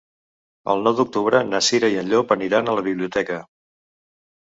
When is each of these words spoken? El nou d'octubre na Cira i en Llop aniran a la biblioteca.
El 0.73 0.81
nou 0.87 0.95
d'octubre 0.99 1.43
na 1.51 1.61
Cira 1.69 1.93
i 1.93 2.01
en 2.07 2.11
Llop 2.15 2.35
aniran 2.39 2.67
a 2.75 2.79
la 2.81 2.89
biblioteca. 2.91 3.43